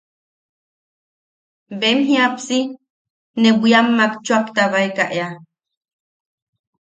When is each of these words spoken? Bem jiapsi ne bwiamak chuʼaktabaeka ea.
Bem 1.81 1.99
jiapsi 2.07 2.57
ne 3.41 3.49
bwiamak 3.59 4.13
chuʼaktabaeka 4.25 5.03
ea. 5.19 5.29